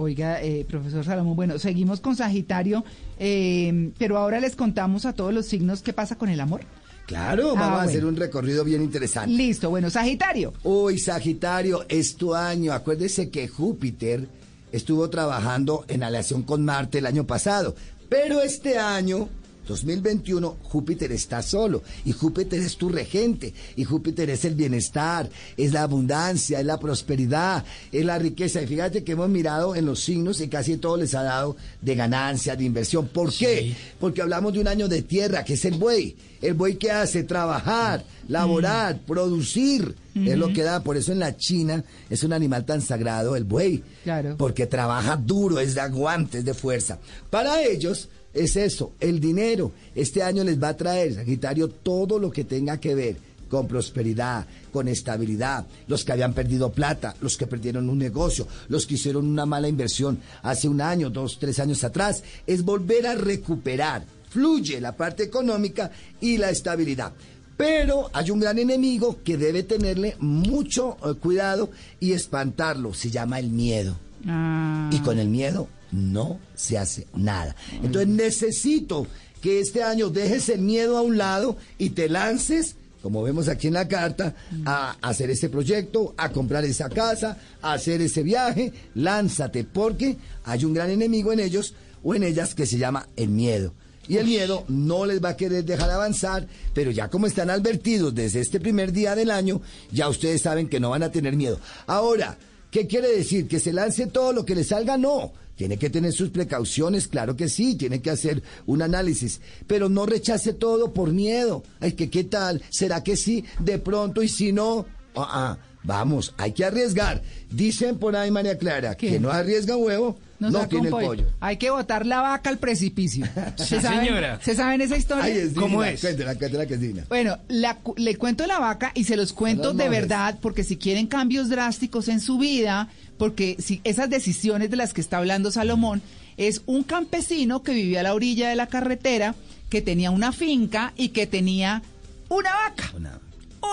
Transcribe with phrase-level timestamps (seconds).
[0.00, 2.84] Oiga, eh, profesor Salomón, bueno, seguimos con Sagitario,
[3.18, 6.60] eh, pero ahora les contamos a todos los signos qué pasa con el amor.
[7.06, 9.34] Claro, Ah, vamos a hacer un recorrido bien interesante.
[9.34, 10.52] Listo, bueno, Sagitario.
[10.62, 12.72] Uy, Sagitario, es tu año.
[12.74, 14.28] Acuérdese que Júpiter
[14.70, 17.74] estuvo trabajando en aleación con Marte el año pasado.
[18.08, 19.28] Pero este año,
[19.68, 21.82] 2021, Júpiter está solo.
[22.04, 23.52] Y Júpiter es tu regente.
[23.76, 28.62] Y Júpiter es el bienestar, es la abundancia, es la prosperidad, es la riqueza.
[28.62, 31.94] Y fíjate que hemos mirado en los signos y casi todo les ha dado de
[31.94, 33.08] ganancia, de inversión.
[33.08, 33.76] ¿Por qué?
[34.00, 36.16] Porque hablamos de un año de tierra, que es el buey.
[36.40, 39.94] El buey que hace trabajar, laborar, producir.
[40.14, 40.82] Es lo que da.
[40.82, 43.82] Por eso en la China es un animal tan sagrado, el buey.
[44.02, 44.36] Claro.
[44.36, 46.98] Porque trabaja duro, es de aguante, es de fuerza.
[47.30, 49.72] Para ellos es eso, el dinero.
[49.94, 53.16] Este año les va a traer, Sagitario, todo lo que tenga que ver
[53.48, 58.86] con prosperidad, con estabilidad, los que habían perdido plata, los que perdieron un negocio, los
[58.86, 63.14] que hicieron una mala inversión hace un año, dos, tres años atrás, es volver a
[63.14, 64.04] recuperar.
[64.28, 67.14] Fluye la parte económica y la estabilidad.
[67.58, 71.70] Pero hay un gran enemigo que debe tenerle mucho eh, cuidado
[72.00, 72.94] y espantarlo.
[72.94, 73.96] Se llama el miedo.
[74.26, 77.54] Ah, Y con el miedo no se hace nada.
[77.82, 79.06] Entonces necesito
[79.42, 83.66] que este año dejes el miedo a un lado y te lances, como vemos aquí
[83.66, 88.72] en la carta, a hacer este proyecto, a comprar esa casa, a hacer ese viaje.
[88.94, 93.30] Lánzate, porque hay un gran enemigo en ellos o en ellas que se llama el
[93.30, 93.72] miedo.
[94.08, 98.14] Y el miedo no les va a querer dejar avanzar, pero ya como están advertidos
[98.14, 99.60] desde este primer día del año,
[99.92, 101.60] ya ustedes saben que no van a tener miedo.
[101.86, 102.38] Ahora,
[102.70, 103.46] ¿qué quiere decir?
[103.46, 104.96] ¿Que se lance todo lo que le salga?
[104.96, 105.32] No.
[105.56, 110.06] Tiene que tener sus precauciones, claro que sí, tiene que hacer un análisis, pero no
[110.06, 111.64] rechace todo por miedo.
[111.80, 114.86] Ay, que qué tal, será que sí, de pronto y si no,
[115.16, 117.22] ah, ah, vamos, hay que arriesgar.
[117.50, 119.08] Dicen por ahí María Clara, ¿Qué?
[119.10, 121.26] que no arriesga huevo, no, saca tiene el pollo.
[121.40, 123.26] Hay que botar la vaca al precipicio.
[123.56, 124.38] ¿Se saben, señora.
[124.42, 125.24] ¿Se saben esa historia?
[125.24, 126.00] Ay, es ¿Cómo es?
[126.00, 127.04] Cuéntela, cuéntela que es divina.
[127.08, 131.06] Bueno, la le cuento la vaca y se los cuento de verdad, porque si quieren
[131.08, 136.02] cambios drásticos en su vida, porque si esas decisiones de las que está hablando Salomón,
[136.36, 139.34] es un campesino que vivía a la orilla de la carretera,
[139.70, 141.82] que tenía una finca y que tenía
[142.28, 143.18] una vaca Una-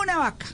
[0.02, 0.46] una vaca.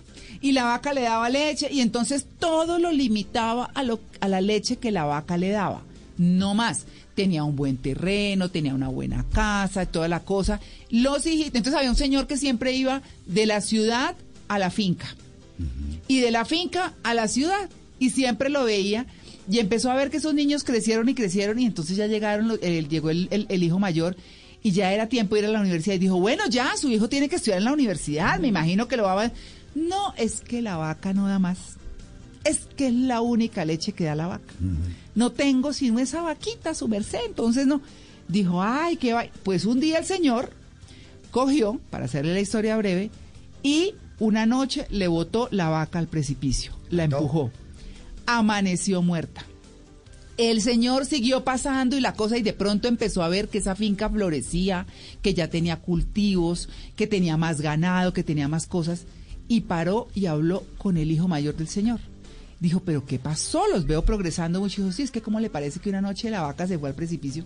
[0.42, 4.40] Y la vaca le daba leche y entonces todo lo limitaba a, lo, a la
[4.40, 5.82] leche que la vaca le daba.
[6.18, 6.84] No más.
[7.14, 10.60] Tenía un buen terreno, tenía una buena casa, toda la cosa.
[10.90, 11.54] Los hijitos.
[11.54, 14.16] Entonces había un señor que siempre iba de la ciudad
[14.48, 15.14] a la finca.
[16.08, 17.70] Y de la finca a la ciudad.
[17.98, 19.06] Y siempre lo veía.
[19.50, 21.58] Y empezó a ver que esos niños crecieron y crecieron.
[21.58, 24.16] Y entonces ya llegaron, el- llegó el, el- el hijo mayor.
[24.62, 25.96] Y ya era tiempo de ir a la universidad.
[25.96, 28.38] Y dijo, bueno, ya, su hijo tiene que estudiar en la universidad.
[28.38, 29.32] Me imagino que lo va a...
[29.74, 31.58] No, es que la vaca no da más.
[32.44, 34.54] Es que es la única leche que da la vaca.
[35.14, 37.20] No tengo sino esa vaquita, su merced.
[37.26, 37.80] Entonces no.
[38.28, 39.24] Dijo, ay, qué va.
[39.42, 40.52] Pues un día el señor
[41.30, 43.10] cogió, para hacerle la historia breve,
[43.62, 46.72] y una noche le botó la vaca al precipicio.
[46.90, 47.16] La No.
[47.18, 47.50] empujó.
[48.26, 49.44] Amaneció muerta.
[50.38, 53.74] El señor siguió pasando y la cosa y de pronto empezó a ver que esa
[53.74, 54.86] finca florecía,
[55.20, 59.04] que ya tenía cultivos, que tenía más ganado, que tenía más cosas
[59.48, 62.00] y paró y habló con el hijo mayor del señor.
[62.60, 63.66] Dijo, pero ¿qué pasó?
[63.68, 64.82] Los veo progresando mucho.
[64.82, 66.94] Dijo, sí, es que ¿cómo le parece que una noche la vaca se fue al
[66.94, 67.44] precipicio?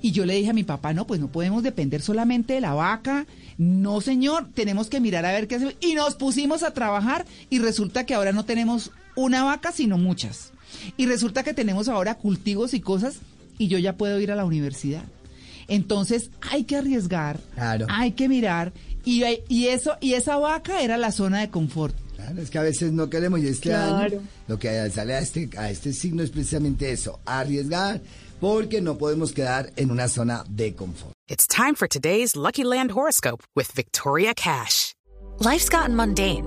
[0.00, 2.74] Y yo le dije a mi papá, no, pues no podemos depender solamente de la
[2.74, 3.26] vaca.
[3.56, 5.74] No, señor, tenemos que mirar a ver qué hacemos.
[5.80, 10.52] Y nos pusimos a trabajar y resulta que ahora no tenemos una vaca, sino muchas.
[10.96, 13.16] Y resulta que tenemos ahora cultivos y cosas
[13.58, 15.02] y yo ya puedo ir a la universidad.
[15.66, 17.86] Entonces hay que arriesgar, Claro.
[17.90, 18.72] hay que mirar
[19.04, 21.94] y, y eso y esa vaca era la zona de confort.
[22.16, 24.16] Claro, es que a veces no queremos y este Claro.
[24.18, 28.00] año lo que sale a este, a este signo es precisamente eso, arriesgar,
[28.40, 31.12] porque no podemos quedar en una zona de confort.
[31.28, 34.94] It's time for today's Lucky Land horoscope with Victoria Cash.
[35.40, 36.46] Life's gotten mundane,